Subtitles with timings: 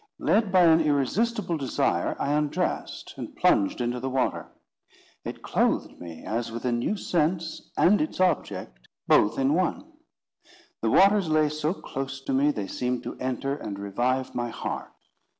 [0.17, 4.51] Led by an irresistible desire, I undressed, and plunged into the water.
[5.23, 9.85] It clothed me as with a new sense and its object both in one.
[10.81, 14.91] The waters lay so close to me, they seemed to enter and revive my heart.